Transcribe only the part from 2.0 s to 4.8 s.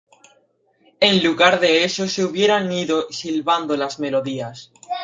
se hubieran ido silbando las melodías".